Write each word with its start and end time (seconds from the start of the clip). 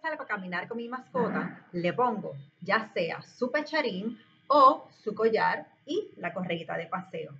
salgo 0.00 0.22
a 0.22 0.26
caminar 0.26 0.68
con 0.68 0.78
mi 0.78 0.88
mascota, 0.88 1.66
le 1.72 1.92
pongo 1.92 2.34
ya 2.60 2.90
sea 2.92 3.22
su 3.22 3.50
pecharín 3.50 4.18
o 4.48 4.88
su 5.02 5.14
collar 5.14 5.66
y 5.86 6.10
la 6.16 6.32
correguita 6.32 6.76
de 6.76 6.86
paseo. 6.86 7.32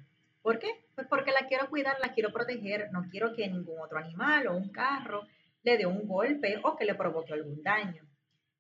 ¿Por 0.42 0.58
qué? 0.58 0.84
Pues 0.94 1.06
porque 1.06 1.32
la 1.32 1.46
quiero 1.48 1.68
cuidar, 1.68 1.96
la 2.00 2.12
quiero 2.12 2.32
proteger, 2.32 2.90
no 2.92 3.04
quiero 3.10 3.34
que 3.34 3.48
ningún 3.48 3.80
otro 3.80 3.98
animal 3.98 4.46
o 4.46 4.56
un 4.56 4.70
carro 4.70 5.26
le 5.62 5.76
dé 5.76 5.86
un 5.86 6.06
golpe 6.06 6.60
o 6.62 6.76
que 6.76 6.84
le 6.84 6.94
provoque 6.94 7.34
algún 7.34 7.62
daño. 7.62 8.02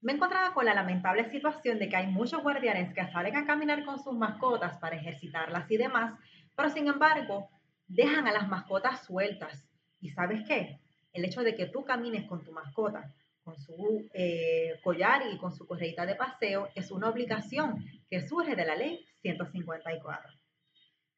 Me 0.02 0.12
encontraba 0.12 0.54
con 0.54 0.64
la 0.64 0.74
lamentable 0.74 1.30
situación 1.30 1.78
de 1.78 1.88
que 1.88 1.96
hay 1.96 2.06
muchos 2.06 2.42
guardianes 2.42 2.92
que 2.94 3.06
salen 3.12 3.36
a 3.36 3.46
caminar 3.46 3.84
con 3.84 4.02
sus 4.02 4.14
mascotas 4.14 4.78
para 4.78 4.96
ejercitarlas 4.96 5.70
y 5.70 5.76
demás, 5.76 6.18
pero 6.56 6.70
sin 6.70 6.88
embargo 6.88 7.48
dejan 7.86 8.26
a 8.26 8.32
las 8.32 8.48
mascotas 8.48 9.04
sueltas. 9.04 9.66
¿Y 10.00 10.10
sabes 10.10 10.42
qué? 10.46 10.78
El 11.12 11.24
hecho 11.24 11.42
de 11.42 11.54
que 11.54 11.66
tú 11.66 11.84
camines 11.84 12.26
con 12.26 12.44
tu 12.44 12.52
mascota, 12.52 13.12
con 13.42 13.58
su 13.58 14.08
eh, 14.12 14.80
collar 14.82 15.22
y 15.32 15.38
con 15.38 15.52
su 15.52 15.66
correita 15.66 16.06
de 16.06 16.14
paseo, 16.14 16.68
es 16.74 16.90
una 16.90 17.08
obligación 17.08 17.84
que 18.08 18.20
surge 18.20 18.56
de 18.56 18.64
la 18.64 18.76
ley 18.76 19.06
154. 19.22 20.30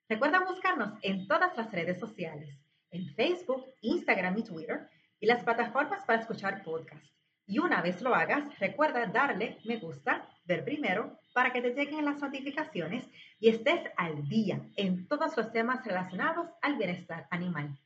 Recuerda 0.08 0.44
buscarnos 0.44 0.98
en 1.02 1.26
todas 1.26 1.56
las 1.56 1.70
redes 1.72 1.98
sociales, 1.98 2.58
en 2.90 3.14
Facebook, 3.14 3.64
Instagram 3.80 4.38
y 4.38 4.44
Twitter, 4.44 4.88
y 5.20 5.26
las 5.26 5.42
plataformas 5.44 6.04
para 6.04 6.20
escuchar 6.20 6.62
podcasts. 6.62 7.08
Y 7.46 7.58
una 7.58 7.82
vez 7.82 8.02
lo 8.02 8.14
hagas, 8.14 8.58
recuerda 8.58 9.06
darle 9.06 9.58
me 9.64 9.78
gusta, 9.78 10.28
ver 10.44 10.64
primero, 10.64 11.18
para 11.32 11.52
que 11.52 11.62
te 11.62 11.74
lleguen 11.74 12.04
las 12.04 12.20
notificaciones 12.20 13.08
y 13.40 13.48
estés 13.48 13.80
al 13.96 14.28
día 14.28 14.60
en 14.76 15.08
todos 15.08 15.36
los 15.36 15.52
temas 15.52 15.84
relacionados 15.84 16.48
al 16.60 16.76
bienestar 16.76 17.26
animal. 17.30 17.78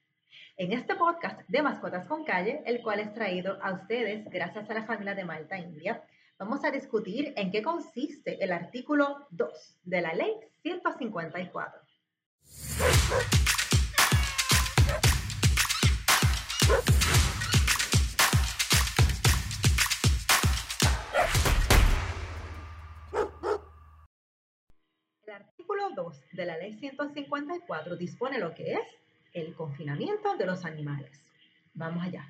En 0.57 0.73
este 0.73 0.95
podcast 0.95 1.41
de 1.49 1.63
Mascotas 1.63 2.07
con 2.07 2.25
Calle, 2.25 2.63
el 2.65 2.83
cual 2.83 3.01
es 3.01 3.13
traído 3.13 3.59
a 3.63 3.73
ustedes 3.73 4.25
gracias 4.31 4.71
a 4.71 4.75
la 4.75 4.85
familia 4.85 5.15
de 5.15 5.25
Malta 5.25 5.59
India, 5.59 6.03
vamos 6.39 6.65
a 6.65 6.71
discutir 6.71 7.35
en 7.37 7.51
qué 7.51 7.63
consiste 7.63 8.43
el 8.43 8.53
artículo 8.53 9.27
2 9.31 9.81
de 9.85 10.01
la 10.01 10.15
Ley 10.15 10.33
154. 10.63 11.81
El 25.27 25.33
artículo 25.33 25.91
2 25.95 26.23
de 26.33 26.47
la 26.47 26.57
ley 26.57 26.73
154 26.79 27.97
dispone 27.97 28.39
lo 28.39 28.55
que 28.55 28.75
es 28.75 29.06
el 29.37 29.55
confinamiento 29.55 30.35
de 30.37 30.47
los 30.47 30.65
animales. 30.65 31.31
Vamos 31.75 32.03
allá. 32.03 32.27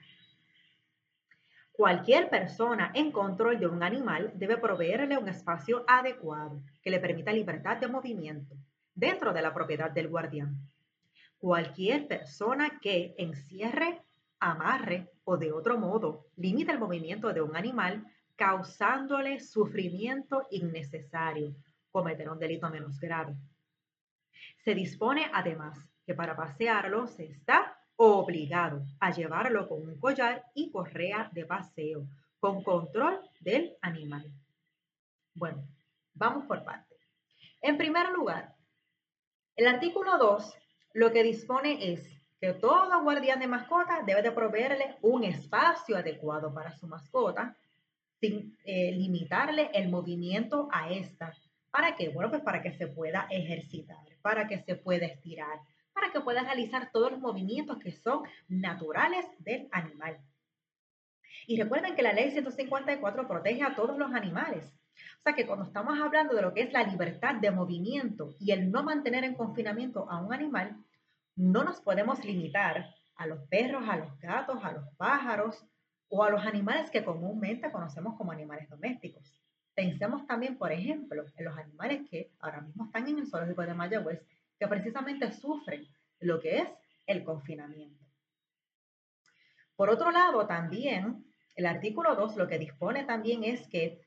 Cualquier 1.71 2.29
persona 2.29 2.91
en 2.95 3.13
control 3.13 3.61
de 3.61 3.69
un 3.69 3.83
animal 3.83 4.33
debe 4.35 4.57
proveerle 4.57 5.17
un 5.17 5.29
espacio 5.29 5.85
adecuado 5.87 6.63
que 6.83 6.91
le 6.91 6.99
permita 6.99 7.33
libertad 7.33 7.77
de 7.77 7.87
movimiento 7.87 8.57
dentro 8.95 9.33
de 9.33 9.43
la 9.43 9.55
propiedad 9.55 9.91
del 9.91 10.09
guardián. 10.09 10.59
Cualquier 11.39 12.09
persona 12.09 12.81
que 12.81 13.15
encierre, 13.19 14.03
amarre 14.41 15.13
o 15.25 15.37
de 15.37 15.53
otro 15.53 15.79
modo 15.79 16.27
limite 16.37 16.73
el 16.73 16.79
movimiento 16.79 17.33
de 17.33 17.43
un 17.43 17.55
animal 17.55 18.05
causándole 18.35 19.39
sufrimiento 19.39 20.47
innecesario 20.51 21.55
cometerá 21.91 22.33
un 22.33 22.39
delito 22.39 22.69
menos 22.69 22.99
grave. 22.99 23.37
Se 24.65 24.75
dispone 24.75 25.31
además 25.33 25.79
que 26.07 26.15
para 26.15 26.37
pasearlo 26.37 27.09
se 27.09 27.25
está 27.25 27.77
obligado 27.97 28.85
a 29.01 29.11
llevarlo 29.11 29.69
con 29.69 29.83
un 29.83 29.99
collar 29.99 30.45
y 30.55 30.71
correa 30.71 31.31
de 31.33 31.45
paseo, 31.45 32.07
con 32.39 32.63
control 32.63 33.21
del 33.41 33.77
animal. 33.83 34.31
Bueno, 35.35 35.67
vamos 36.15 36.47
por 36.47 36.65
partes. 36.65 36.99
En 37.61 37.77
primer 37.77 38.11
lugar, 38.11 38.55
el 39.57 39.67
artículo 39.67 40.17
2 40.19 40.55
lo 40.95 41.13
que 41.13 41.23
dispone 41.23 41.93
es 41.93 42.09
que 42.41 42.53
todo 42.53 43.03
guardián 43.03 43.41
de 43.41 43.47
mascota 43.47 44.03
debe 44.07 44.23
de 44.23 44.33
proveerle 44.33 44.97
un 45.03 45.25
espacio 45.25 45.97
adecuado 45.97 46.53
para 46.55 46.73
su 46.73 46.87
mascota 46.87 47.57
sin 48.21 48.57
eh, 48.65 48.93
limitarle 48.93 49.71
el 49.75 49.89
movimiento 49.89 50.69
a 50.73 50.91
esta. 50.91 51.35
¿Para 51.71 51.95
qué? 51.97 52.09
Bueno, 52.09 52.31
pues 52.31 52.43
para 52.43 52.63
que 52.63 52.73
se 52.73 52.87
pueda 52.87 53.27
ejercitar, 53.31 53.99
para 54.23 54.47
que 54.47 54.59
se 54.61 54.77
pueda 54.77 55.07
estirar, 55.07 55.59
para 55.97 56.13
que 56.13 56.21
pueda 56.21 56.43
realizar 56.43 56.91
todos 56.93 57.11
los 57.11 57.21
movimientos 57.21 57.79
que 57.79 57.91
son 57.91 58.25
naturales 58.49 59.25
del 59.39 59.67
animal. 59.73 60.19
Y 61.47 61.61
recuerden 61.61 61.97
que 61.97 62.03
la 62.03 62.13
ley 62.13 62.31
154 62.31 63.27
protege 63.27 63.63
a 63.63 63.75
todos 63.75 63.97
los 63.97 64.13
animales. 64.13 64.71
O 65.21 65.23
sea 65.23 65.33
que 65.33 65.47
cuando 65.47 65.65
estamos 65.65 65.99
hablando 65.99 66.35
de 66.35 66.43
lo 66.43 66.53
que 66.53 66.63
es 66.63 66.73
la 66.73 66.83
libertad 66.83 67.37
de 67.37 67.51
movimiento 67.51 68.35
y 68.39 68.53
el 68.53 68.71
no 68.71 68.83
mantener 68.83 69.25
en 69.25 69.37
confinamiento 69.37 70.07
a 70.11 70.21
un 70.21 70.35
animal, 70.35 70.77
no 71.35 71.65
nos 71.65 71.81
podemos 71.81 72.23
limitar 72.27 72.95
a 73.17 73.27
los 73.27 73.41
perros, 73.49 73.89
a 73.89 73.97
los 73.97 74.19
gatos, 74.21 74.63
a 74.63 74.73
los 74.73 74.87
pájaros 74.97 75.65
o 76.09 76.23
a 76.25 76.31
los 76.31 76.45
animales 76.45 76.91
que 76.91 77.05
comúnmente 77.05 77.73
conocemos 77.73 78.17
como 78.19 78.33
animales 78.33 78.69
domésticos. 78.69 79.41
Pensemos 79.75 80.27
también, 80.27 80.59
por 80.59 80.73
ejemplo, 80.73 81.25
en 81.37 81.45
los 81.45 81.57
animales 81.57 82.07
que 82.11 82.33
ahora 82.41 82.61
mismo 82.61 82.85
están 82.85 83.09
en 83.09 83.19
el 83.19 83.27
zoológico 83.27 83.63
de 83.63 83.75
Mayagüez, 83.75 84.23
que 84.59 84.69
precisamente 84.69 85.33
sufren 85.33 85.87
lo 86.21 86.41
que 86.41 86.59
es 86.59 86.69
el 87.07 87.25
confinamiento. 87.25 88.05
Por 89.75 89.91
otro 89.91 90.11
lado, 90.11 90.47
también 90.47 91.25
el 91.55 91.67
artículo 91.67 92.15
2 92.15 92.37
lo 92.37 92.49
que 92.49 92.59
dispone 92.59 93.05
también 93.05 93.45
es 93.45 93.67
que 93.69 94.07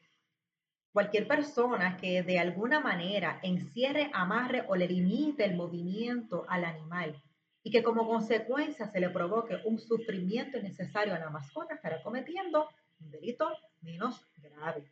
Cualquier 0.91 1.27
persona 1.27 1.97
que 1.97 2.23
de 2.23 2.39
alguna 2.39 2.79
manera 2.79 3.39
encierre, 3.43 4.09
amarre 4.11 4.65
o 4.67 4.75
le 4.75 4.87
limite 4.87 5.45
el 5.45 5.55
movimiento 5.55 6.45
al 6.49 6.65
animal 6.65 7.15
y 7.61 7.69
que 7.69 7.83
como 7.83 8.07
consecuencia 8.07 8.87
se 8.87 8.99
le 8.99 9.09
provoque 9.09 9.61
un 9.65 9.77
sufrimiento 9.77 10.57
innecesario 10.57 11.13
a 11.13 11.19
la 11.19 11.29
mascota 11.29 11.75
estará 11.75 12.01
cometiendo 12.01 12.67
un 12.99 13.11
delito 13.11 13.47
menos 13.81 14.25
grave. 14.37 14.91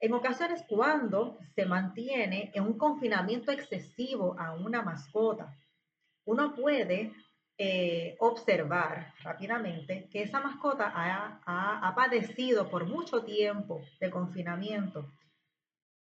En 0.00 0.14
ocasiones 0.14 0.64
cuando 0.66 1.38
se 1.54 1.66
mantiene 1.66 2.50
en 2.54 2.64
un 2.64 2.78
confinamiento 2.78 3.52
excesivo 3.52 4.34
a 4.38 4.54
una 4.54 4.80
mascota, 4.80 5.54
uno 6.24 6.54
puede 6.54 7.12
eh, 7.58 8.16
observar 8.18 9.12
rápidamente 9.22 10.08
que 10.10 10.22
esa 10.22 10.40
mascota 10.40 10.90
ha, 10.94 11.92
padecido 11.94 12.70
por 12.70 12.86
mucho 12.86 13.22
tiempo 13.24 13.82
de 14.00 14.08
confinamiento, 14.08 15.12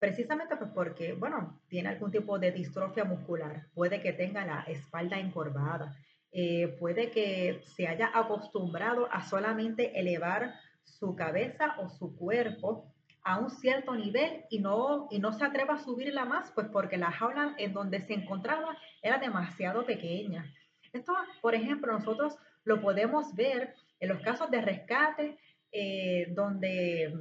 precisamente 0.00 0.56
pues 0.56 0.70
porque, 0.74 1.12
bueno, 1.12 1.60
tiene 1.68 1.90
algún 1.90 2.10
tipo 2.10 2.36
de 2.40 2.50
distrofia 2.50 3.04
muscular, 3.04 3.68
puede 3.74 4.02
que 4.02 4.12
tenga 4.12 4.44
la 4.44 4.62
espalda 4.62 5.20
encorvada, 5.20 5.96
eh, 6.32 6.76
puede 6.80 7.12
que 7.12 7.62
se 7.76 7.86
haya 7.86 8.10
acostumbrado 8.12 9.08
a 9.12 9.22
solamente 9.24 9.96
elevar 9.96 10.52
su 10.82 11.14
cabeza 11.14 11.76
o 11.78 11.88
su 11.88 12.16
cuerpo 12.16 12.92
a 13.24 13.38
un 13.38 13.50
cierto 13.50 13.94
nivel 13.94 14.44
y 14.50 14.58
no, 14.60 15.08
y 15.10 15.18
no 15.18 15.32
se 15.32 15.44
atreva 15.44 15.74
a 15.74 15.82
subirla 15.82 16.26
más, 16.26 16.52
pues 16.52 16.68
porque 16.68 16.98
la 16.98 17.10
jaula 17.10 17.54
en 17.58 17.72
donde 17.72 18.00
se 18.02 18.12
encontraba 18.12 18.76
era 19.02 19.18
demasiado 19.18 19.84
pequeña. 19.86 20.52
Esto, 20.92 21.14
por 21.40 21.54
ejemplo, 21.54 21.92
nosotros 21.92 22.36
lo 22.64 22.80
podemos 22.80 23.34
ver 23.34 23.74
en 23.98 24.10
los 24.10 24.20
casos 24.20 24.50
de 24.50 24.60
rescate 24.60 25.38
eh, 25.72 26.26
donde 26.34 27.14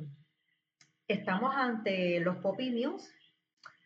estamos 1.07 1.55
ante 1.55 2.19
los 2.19 2.37
poppy 2.37 2.69
mills 2.69 3.11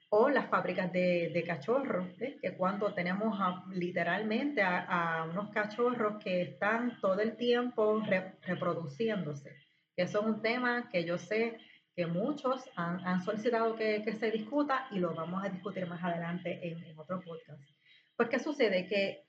o 0.10 0.30
las 0.30 0.50
fábricas 0.50 0.92
de, 0.92 1.44
cachorros, 1.46 2.08
que 2.18 2.56
cuando 2.58 2.94
tenemos 2.94 3.38
literalmente 3.72 4.62
a, 4.64 5.28
unos 5.30 5.52
cachorros 5.52 6.24
que 6.24 6.42
están 6.42 7.00
todo 7.02 7.20
el 7.20 7.36
tiempo 7.36 8.02
reproduciéndose, 8.42 9.56
eso 9.96 10.20
es 10.20 10.26
un 10.26 10.42
tema 10.42 10.90
que 10.90 11.04
yo 11.04 11.18
sé 11.18 11.58
que 11.98 12.06
muchos 12.06 12.64
han, 12.76 13.24
solicitado 13.24 13.76
que, 13.76 14.14
se 14.20 14.30
discuta 14.30 14.88
y 14.92 15.00
lo 15.00 15.16
vamos 15.16 15.44
a 15.44 15.50
discutir 15.50 15.88
más 15.88 16.04
adelante 16.04 16.60
en, 16.62 16.78
en 16.84 17.00
otro 17.00 17.20
podcast. 17.22 17.60
Pues, 18.16 18.30
¿qué 18.30 18.38
sucede? 18.38 18.88
Que 18.88 19.24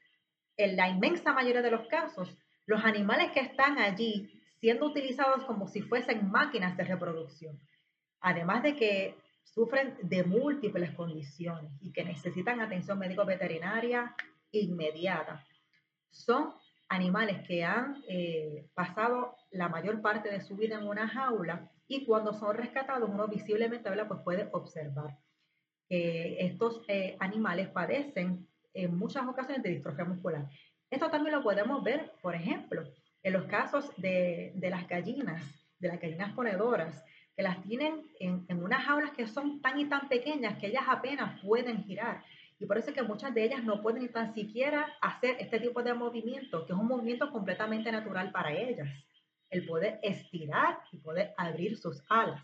en 0.55 0.77
la 0.77 0.87
inmensa 0.87 1.33
mayoría 1.33 1.63
de 1.63 1.71
los 1.71 1.89
casos, 1.89 2.37
los 2.67 2.85
animales 2.85 3.33
que 3.33 3.41
están 3.41 3.79
allí 3.79 4.31
siendo 4.61 4.85
utilizados 4.85 5.45
como 5.45 5.67
si 5.67 5.81
fuesen 5.81 6.31
máquinas 6.31 6.77
de 6.77 6.85
reproducción, 6.85 7.59
además 8.21 8.63
de 8.63 8.77
que 8.77 9.15
sufren 9.45 9.97
de 10.03 10.25
múltiples 10.25 10.91
condiciones 10.91 11.73
y 11.81 11.91
que 11.91 12.05
necesitan 12.05 12.61
atención 12.61 12.99
médico-veterinaria 12.99 14.15
inmediata, 14.53 15.43
son 16.11 16.53
animales 16.91 17.49
que 17.49 17.65
han 17.65 18.05
eh, 18.11 18.69
pasado 18.75 19.37
la 19.53 19.71
mayor 19.71 20.03
parte 20.03 20.29
de 20.29 20.43
su 20.43 20.55
vida 20.55 20.77
en 20.77 20.87
una 20.87 21.09
jaula 21.09 21.71
y 21.89 22.05
cuando 22.05 22.35
son 22.35 22.57
rescatados 22.57 23.09
uno 23.09 23.27
visiblemente 23.27 23.91
pues 24.07 24.21
puede 24.23 24.49
observar 24.53 25.19
que 25.89 26.37
estos 26.41 26.83
eh, 26.87 27.17
animales 27.19 27.69
padecen 27.69 28.47
en 28.75 28.97
muchas 28.97 29.27
ocasiones 29.27 29.63
de 29.63 29.71
distrofia 29.71 30.05
muscular. 30.05 30.49
Esto 30.91 31.11
también 31.11 31.35
lo 31.35 31.43
podemos 31.43 31.83
ver, 31.83 32.13
por 32.23 32.35
ejemplo, 32.35 32.85
en 33.23 33.33
los 33.33 33.45
casos 33.47 33.91
de, 33.97 34.53
las 34.61 34.87
gallinas 34.87 35.43
de 35.79 35.89
las 35.89 36.01
gallinas 36.01 36.35
ponedoras, 36.35 37.05
que 37.37 37.43
las 37.43 37.63
tienen 37.63 38.03
en, 38.19 38.45
en 38.49 38.63
unas 38.63 38.85
jaulas 38.85 39.13
que 39.13 39.27
son 39.27 39.63
tan 39.63 39.79
y 39.79 39.87
tan 39.87 40.09
pequeñas 40.09 40.59
que 40.59 40.67
ellas 40.67 40.85
apenas 40.87 41.41
pueden 41.41 41.85
girar. 41.85 42.23
Y 42.59 42.67
por 42.67 42.77
eso 42.77 42.91
es 42.91 42.97
que 42.97 43.03
muchas 43.03 43.33
de 43.33 43.45
ellas 43.45 43.63
no 43.63 43.81
pueden 43.81 44.03
ni 44.03 44.09
tan 44.09 44.35
siquiera 44.35 44.93
hacer 45.01 45.37
este 45.39 45.61
tipo 45.61 45.83
de 45.83 45.95
movimiento, 45.95 46.67
que 46.67 46.73
es 46.73 46.79
un 46.79 46.89
movimiento 46.89 47.31
completamente 47.31 47.93
natural 47.93 48.33
para 48.33 48.53
ellas. 48.53 48.89
El 49.51 49.67
poder 49.67 49.99
estirar 50.03 50.79
y 50.93 50.99
poder 50.99 51.33
abrir 51.37 51.77
sus 51.77 52.03
alas. 52.09 52.43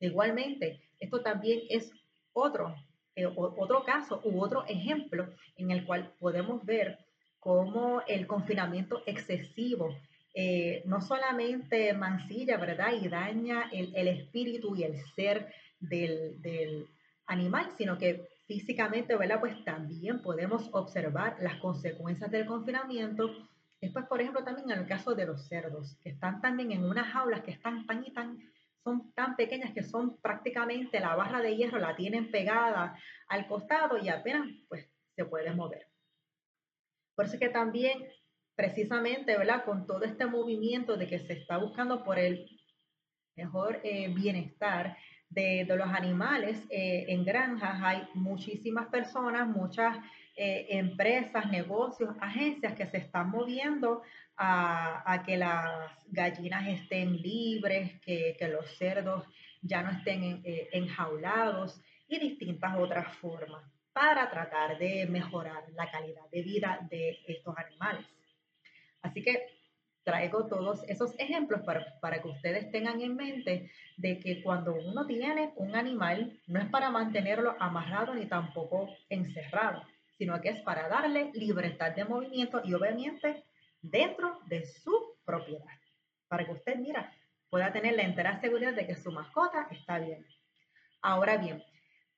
Igualmente, 0.00 0.80
esto 1.00 1.22
también 1.22 1.62
es 1.68 1.90
otro, 2.32 2.74
eh, 3.16 3.26
otro 3.26 3.84
caso 3.84 4.20
u 4.24 4.40
otro 4.40 4.64
ejemplo 4.66 5.28
en 5.56 5.70
el 5.70 5.84
cual 5.84 6.14
podemos 6.18 6.64
ver 6.64 6.98
cómo 7.40 8.02
el 8.06 8.26
confinamiento 8.26 9.02
excesivo 9.06 9.96
eh, 10.34 10.82
no 10.84 11.00
solamente 11.00 11.92
mancilla, 11.94 12.58
¿verdad? 12.58 12.92
Y 13.00 13.08
daña 13.08 13.68
el, 13.72 13.94
el 13.96 14.08
espíritu 14.08 14.76
y 14.76 14.84
el 14.84 14.96
ser 15.16 15.52
del, 15.80 16.40
del, 16.40 16.86
animal, 17.28 17.70
sino 17.76 17.98
que 17.98 18.26
físicamente, 18.46 19.14
¿verdad? 19.16 19.40
Pues 19.40 19.62
también 19.64 20.20
podemos 20.22 20.68
observar 20.72 21.36
las 21.40 21.56
consecuencias 21.56 22.30
del 22.30 22.46
confinamiento. 22.46 23.47
Después, 23.80 24.06
por 24.06 24.20
ejemplo, 24.20 24.42
también 24.44 24.70
en 24.70 24.78
el 24.80 24.88
caso 24.88 25.14
de 25.14 25.26
los 25.26 25.46
cerdos, 25.46 25.96
que 26.02 26.10
están 26.10 26.40
también 26.40 26.72
en 26.72 26.84
unas 26.84 27.12
jaulas 27.12 27.42
que 27.42 27.52
están 27.52 27.86
tan 27.86 28.04
y 28.04 28.12
tan, 28.12 28.38
son 28.82 29.12
tan 29.12 29.36
pequeñas 29.36 29.72
que 29.72 29.82
son 29.82 30.18
prácticamente 30.20 30.98
la 30.98 31.14
barra 31.14 31.40
de 31.40 31.56
hierro, 31.56 31.78
la 31.78 31.94
tienen 31.94 32.30
pegada 32.30 32.98
al 33.28 33.46
costado 33.46 33.98
y 33.98 34.08
apenas 34.08 34.48
pues 34.68 34.90
se 35.14 35.24
puede 35.24 35.52
mover. 35.52 35.86
Por 37.14 37.26
eso 37.26 37.38
que 37.38 37.48
también, 37.48 38.08
precisamente, 38.56 39.36
¿verdad? 39.36 39.64
Con 39.64 39.86
todo 39.86 40.04
este 40.04 40.26
movimiento 40.26 40.96
de 40.96 41.06
que 41.06 41.20
se 41.20 41.34
está 41.34 41.58
buscando 41.58 42.04
por 42.04 42.18
el 42.18 42.48
mejor 43.36 43.80
eh, 43.84 44.08
bienestar 44.12 44.96
de, 45.30 45.64
los 45.64 45.88
animales 45.88 46.58
eh, 46.70 47.06
en 47.08 47.24
granjas 47.24 47.80
hay 47.82 48.02
muchísimas 48.14 48.86
personas, 48.88 49.46
muchas 49.46 49.96
eh, 50.36 50.66
empresas, 50.70 51.50
negocios, 51.50 52.14
agencias 52.20 52.74
que 52.74 52.86
se 52.86 52.98
están 52.98 53.30
moviendo 53.30 54.02
a, 54.36 55.22
que 55.26 55.36
las 55.36 55.90
gallinas 56.06 56.68
estén 56.68 57.16
libres, 57.16 58.00
que, 58.00 58.36
los 58.50 58.76
cerdos 58.78 59.24
ya 59.62 59.82
no 59.82 59.90
estén 59.90 60.40
eh, 60.44 60.68
enjaulados 60.72 61.80
y 62.06 62.18
distintas 62.20 62.76
otras 62.78 63.12
formas 63.16 63.64
para 63.92 64.30
tratar 64.30 64.78
de 64.78 65.06
mejorar 65.06 65.64
la 65.74 65.90
calidad 65.90 66.22
de 66.30 66.42
vida 66.42 66.86
de 66.88 67.18
estos 67.26 67.56
animales. 67.58 68.06
Así 69.02 69.22
que 69.22 69.44
traigo 70.08 70.46
todos 70.46 70.82
esos 70.88 71.14
ejemplos 71.18 71.60
para, 71.66 72.00
para, 72.00 72.22
que 72.22 72.28
ustedes 72.28 72.70
tengan 72.72 72.98
en 73.02 73.14
mente 73.14 73.70
de 73.98 74.18
que 74.18 74.42
cuando 74.42 74.74
uno 74.74 75.06
tiene 75.06 75.52
un 75.56 75.76
animal, 75.76 76.40
no 76.46 76.60
es 76.60 76.66
para 76.70 76.88
mantenerlo 76.88 77.54
amarrado 77.60 78.14
ni 78.14 78.24
tampoco 78.24 78.88
encerrado, 79.10 79.82
sino 80.16 80.40
que 80.40 80.48
es 80.48 80.60
para 80.62 80.88
darle 80.88 81.30
libertad 81.34 81.94
de 81.94 82.06
movimiento 82.06 82.62
y 82.64 82.72
obviamente 82.72 83.44
dentro 83.82 84.40
de 84.46 84.64
su 84.64 84.94
propiedad, 85.26 85.76
para 86.26 86.46
que 86.46 86.52
usted, 86.52 86.76
mira, 86.76 87.12
pueda 87.50 87.70
tener 87.70 87.94
la 87.94 88.04
entera 88.04 88.40
seguridad 88.40 88.72
de 88.72 88.86
que 88.86 88.96
su 88.96 89.12
mascota 89.12 89.68
está 89.70 89.98
bien. 89.98 90.24
Ahora 91.02 91.36
bien, 91.36 91.62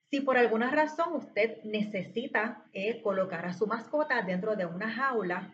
si 0.09 0.21
por 0.21 0.37
alguna 0.37 0.71
razón 0.71 1.13
usted 1.13 1.61
necesita 1.65 2.63
eh, 2.71 3.01
colocar 3.01 3.45
a 3.45 3.53
su 3.53 3.67
mascota 3.67 4.21
dentro 4.21 4.55
de 4.55 4.65
una 4.65 4.89
jaula, 4.89 5.53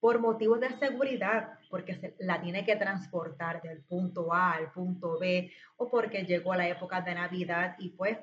por 0.00 0.20
motivos 0.20 0.60
de 0.60 0.70
seguridad, 0.78 1.58
porque 1.70 1.96
se 1.96 2.14
la 2.20 2.40
tiene 2.40 2.64
que 2.64 2.76
transportar 2.76 3.60
del 3.62 3.82
punto 3.82 4.32
A 4.32 4.52
al 4.52 4.70
punto 4.70 5.18
B 5.18 5.52
o 5.76 5.90
porque 5.90 6.24
llegó 6.24 6.54
la 6.54 6.68
época 6.68 7.00
de 7.00 7.14
Navidad 7.14 7.76
y 7.78 7.90
pues 7.90 8.18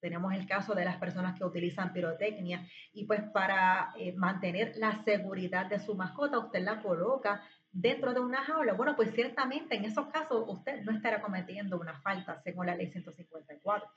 tenemos 0.00 0.34
el 0.34 0.46
caso 0.46 0.74
de 0.74 0.84
las 0.84 0.96
personas 0.96 1.38
que 1.38 1.44
utilizan 1.44 1.92
pirotecnia 1.92 2.66
y 2.92 3.04
pues 3.04 3.22
para 3.32 3.92
eh, 3.96 4.12
mantener 4.14 4.72
la 4.76 5.02
seguridad 5.04 5.66
de 5.66 5.78
su 5.78 5.94
mascota 5.94 6.40
usted 6.40 6.62
la 6.62 6.82
coloca 6.82 7.40
dentro 7.70 8.12
de 8.12 8.18
una 8.18 8.42
jaula. 8.42 8.72
Bueno, 8.74 8.96
pues 8.96 9.14
ciertamente 9.14 9.76
en 9.76 9.84
esos 9.84 10.08
casos 10.08 10.44
usted 10.48 10.82
no 10.82 10.92
estará 10.92 11.22
cometiendo 11.22 11.78
una 11.78 12.00
falta 12.00 12.42
según 12.42 12.66
la 12.66 12.74
ley 12.74 12.90
154 12.90 13.88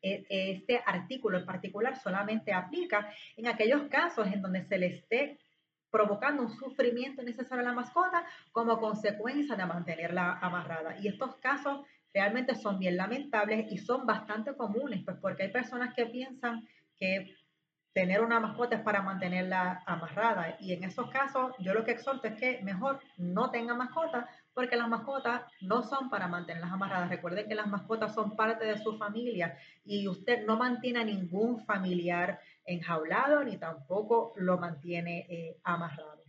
e, 0.00 0.24
este 0.30 0.80
artículo 0.86 1.38
en 1.38 1.44
particular 1.44 1.98
solamente 1.98 2.52
aplica 2.52 3.12
en 3.36 3.48
aquellos 3.48 3.82
casos 3.88 4.28
en 4.28 4.42
donde 4.42 4.64
se 4.64 4.78
le 4.78 4.86
esté 4.86 5.38
provocando 5.92 6.42
un 6.42 6.50
sufrimiento 6.50 7.22
necesario 7.22 7.62
a 7.62 7.68
la 7.68 7.74
mascota 7.74 8.24
como 8.50 8.80
consecuencia 8.80 9.54
de 9.54 9.66
mantenerla 9.66 10.38
amarrada. 10.40 10.98
Y 10.98 11.06
estos 11.06 11.36
casos 11.36 11.86
realmente 12.12 12.54
son 12.56 12.78
bien 12.78 12.96
lamentables 12.96 13.70
y 13.70 13.78
son 13.78 14.06
bastante 14.06 14.56
comunes, 14.56 15.02
pues 15.04 15.18
porque 15.20 15.44
hay 15.44 15.52
personas 15.52 15.94
que 15.94 16.06
piensan 16.06 16.66
que 16.98 17.36
tener 17.92 18.22
una 18.22 18.40
mascota 18.40 18.76
es 18.76 18.82
para 18.82 19.02
mantenerla 19.02 19.82
amarrada. 19.86 20.56
Y 20.60 20.72
en 20.72 20.84
esos 20.84 21.10
casos, 21.10 21.54
yo 21.58 21.74
lo 21.74 21.84
que 21.84 21.92
exhorto 21.92 22.26
es 22.26 22.34
que 22.36 22.60
mejor 22.62 23.00
no 23.18 23.50
tenga 23.50 23.74
mascota, 23.74 24.28
porque 24.54 24.76
las 24.76 24.88
mascotas 24.88 25.42
no 25.60 25.82
son 25.82 26.08
para 26.08 26.26
mantenerlas 26.26 26.72
amarradas. 26.72 27.10
Recuerden 27.10 27.48
que 27.48 27.54
las 27.54 27.66
mascotas 27.66 28.14
son 28.14 28.34
parte 28.34 28.64
de 28.64 28.78
su 28.78 28.96
familia 28.96 29.58
y 29.84 30.08
usted 30.08 30.46
no 30.46 30.56
mantiene 30.56 31.00
a 31.00 31.04
ningún 31.04 31.64
familiar 31.66 32.40
enjaulado 32.64 33.44
ni 33.44 33.56
tampoco 33.58 34.32
lo 34.36 34.58
mantiene 34.58 35.26
eh, 35.28 35.60
amarrado. 35.64 36.22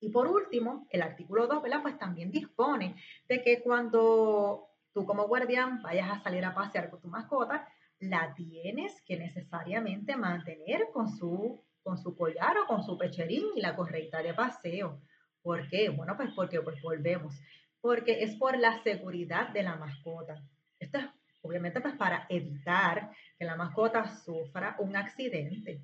Y 0.00 0.10
por 0.10 0.26
último, 0.26 0.86
el 0.90 1.02
artículo 1.02 1.46
2, 1.46 1.62
¿verdad? 1.62 1.82
Pues 1.82 1.98
también 1.98 2.30
dispone 2.30 2.96
de 3.28 3.42
que 3.42 3.62
cuando 3.62 4.68
tú 4.92 5.04
como 5.04 5.28
guardián 5.28 5.82
vayas 5.82 6.10
a 6.10 6.22
salir 6.22 6.44
a 6.44 6.54
pasear 6.54 6.88
con 6.88 7.00
tu 7.02 7.08
mascota, 7.08 7.68
la 7.98 8.34
tienes 8.34 9.02
que 9.02 9.18
necesariamente 9.18 10.16
mantener 10.16 10.88
con 10.92 11.10
su, 11.10 11.62
con 11.82 11.98
su 11.98 12.16
collar 12.16 12.56
o 12.58 12.66
con 12.66 12.82
su 12.82 12.96
pecherín 12.96 13.44
y 13.54 13.60
la 13.60 13.76
correita 13.76 14.22
de 14.22 14.32
paseo. 14.32 15.02
¿Por 15.42 15.68
qué? 15.68 15.90
Bueno, 15.90 16.16
pues 16.16 16.30
porque 16.34 16.62
pues 16.62 16.80
volvemos. 16.80 17.34
Porque 17.82 18.22
es 18.22 18.36
por 18.36 18.58
la 18.58 18.82
seguridad 18.82 19.50
de 19.50 19.62
la 19.62 19.76
mascota. 19.76 20.42
Obviamente 21.42 21.80
pues 21.80 21.94
para 21.94 22.26
evitar 22.28 23.10
que 23.38 23.44
la 23.44 23.56
mascota 23.56 24.06
sufra 24.24 24.76
un 24.78 24.96
accidente. 24.96 25.80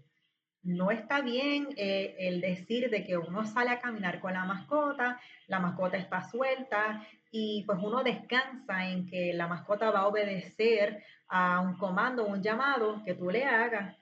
No 0.62 0.90
está 0.90 1.20
bien 1.20 1.68
eh, 1.76 2.16
el 2.18 2.40
decir 2.40 2.90
de 2.90 3.04
que 3.04 3.16
uno 3.16 3.44
sale 3.46 3.70
a 3.70 3.80
caminar 3.80 4.20
con 4.20 4.32
la 4.32 4.44
mascota, 4.44 5.20
la 5.46 5.60
mascota 5.60 5.96
está 5.96 6.28
suelta 6.28 7.06
y 7.30 7.62
pues 7.64 7.78
uno 7.80 8.02
descansa 8.02 8.88
en 8.88 9.06
que 9.06 9.32
la 9.32 9.46
mascota 9.46 9.90
va 9.90 10.00
a 10.00 10.08
obedecer 10.08 11.04
a 11.28 11.60
un 11.60 11.76
comando, 11.76 12.26
un 12.26 12.42
llamado 12.42 13.02
que 13.04 13.14
tú 13.14 13.30
le 13.30 13.44
hagas. 13.44 13.96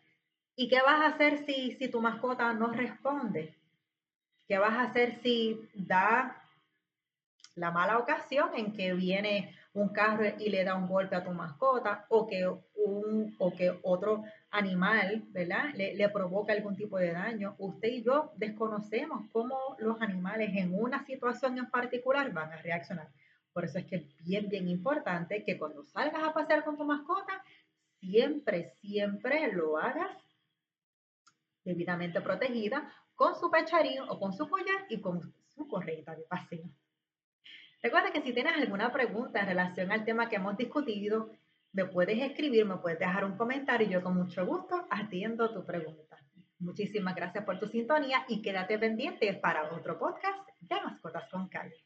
¿Y 0.57 0.69
qué 0.69 0.81
vas 0.81 1.01
a 1.03 1.15
hacer 1.15 1.45
si, 1.45 1.73
si 1.73 1.89
tu 1.89 2.01
mascota 2.01 2.53
no 2.55 2.69
responde? 2.69 3.55
¿Qué 4.49 4.57
vas 4.59 4.75
a 4.75 4.85
hacer 4.85 5.21
si 5.23 5.69
da 5.75 6.45
la 7.57 7.71
mala 7.71 7.99
ocasión 7.99 8.51
en 8.57 8.73
que 8.73 8.95
viene 8.95 9.55
un 9.75 9.89
carro 9.89 10.25
y 10.39 10.51
le 10.51 10.65
da 10.65 10.77
un 10.77 10.87
golpe 10.87 11.17
a 11.17 11.25
tu 11.25 11.33
mascota 11.33 12.07
o 12.09 12.27
que, 12.27 12.47
un, 12.47 13.35
o 13.39 13.53
que 13.53 13.77
otro 13.83 14.23
animal, 14.51 15.25
¿verdad? 15.31 15.75
Le, 15.75 15.95
le, 15.95 16.09
provoca 16.09 16.53
algún 16.53 16.77
tipo 16.77 16.97
de 16.97 17.13
daño. 17.13 17.57
Usted 17.59 17.89
y 17.89 18.03
yo 18.03 18.33
desconocemos 18.37 19.29
cómo 19.33 19.59
los 19.79 20.01
animales 20.01 20.51
en 20.55 20.73
una 20.79 21.05
situación 21.05 21.59
en 21.59 21.71
particular 21.71 22.33
van 22.33 22.53
a 22.53 22.57
reaccionar. 22.59 23.09
Por 23.53 23.65
eso 23.65 23.79
es 23.79 23.87
que 23.87 23.97
es 23.97 24.25
bien, 24.25 24.49
bien 24.49 24.69
importante 24.69 25.45
que 25.45 25.59
cuando 25.59 25.83
salgas 25.85 26.23
a 26.23 26.33
pasear 26.33 26.65
con 26.65 26.77
tu 26.77 26.85
mascota, 26.85 27.43
siempre, 27.99 28.75
siempre 28.81 29.53
lo 29.53 29.77
hagas 29.79 30.17
debidamente 31.65 32.21
protegida 32.21 32.93
con 33.17 33.35
su 33.35 33.51
pecharín 33.51 34.01
o 34.09 34.21
con 34.21 34.33
su 34.33 34.49
collar 34.49 34.87
y 34.89 35.01
con 35.01 35.35
su 35.57 35.67
correita 35.67 36.15
de 36.15 36.23
paseo. 36.23 36.65
Recuerda 37.85 38.13
que 38.13 38.23
si 38.23 38.33
tienes 38.33 38.57
alguna 38.57 38.91
pregunta 38.91 39.41
en 39.41 39.47
relación 39.47 39.93
al 39.93 40.07
tema 40.07 40.31
que 40.31 40.37
hemos 40.37 40.57
discutido, 40.57 41.31
me 41.73 41.85
puedes 41.85 42.19
escribir, 42.19 42.65
me 42.65 42.79
puedes 42.79 42.99
dejar 42.99 43.27
un 43.27 43.37
comentario 43.37 43.87
y 43.87 43.91
yo 43.91 44.03
con 44.03 44.17
mucho 44.17 44.47
gusto 44.47 44.87
atiendo 44.89 45.53
tu 45.53 45.67
pregunta. 45.67 46.17
Muchísimas 46.61 47.15
gracias 47.15 47.45
por 47.45 47.61
tu 47.61 47.67
sintonía 47.67 48.25
y 48.27 48.41
quédate 48.41 48.79
pendiente 48.79 49.35
para 49.35 49.71
otro 49.71 49.99
podcast 49.99 50.49
de 50.61 50.77
Mascotas 50.81 51.29
con 51.31 51.47
Calle. 51.51 51.85